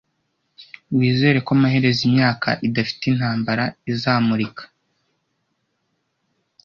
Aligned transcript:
wizere 0.97 1.37
ko 1.45 1.51
amaherezo 1.57 2.01
imyaka 2.09 2.47
idafite 2.67 3.03
intambara 3.07 3.63
izamurika 3.91 4.63